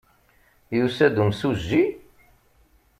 Yusa-d 0.77 1.15
umsujji? 1.23 1.83